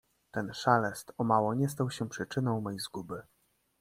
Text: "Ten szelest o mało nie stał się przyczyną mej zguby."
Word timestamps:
"Ten 0.33 0.53
szelest 0.53 1.13
o 1.17 1.23
mało 1.23 1.53
nie 1.53 1.69
stał 1.69 1.91
się 1.91 2.09
przyczyną 2.09 2.61
mej 2.61 2.79
zguby." 2.79 3.23